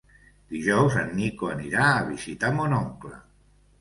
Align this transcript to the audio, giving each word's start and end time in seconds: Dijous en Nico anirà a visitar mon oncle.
Dijous 0.53 0.95
en 1.01 1.11
Nico 1.19 1.51
anirà 1.57 1.85
a 1.91 2.01
visitar 2.11 2.51
mon 2.59 2.77
oncle. 2.83 3.13